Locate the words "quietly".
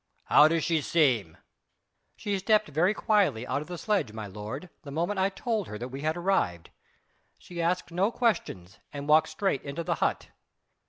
2.95-3.45